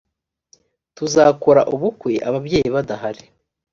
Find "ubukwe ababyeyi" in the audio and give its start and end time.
1.73-2.67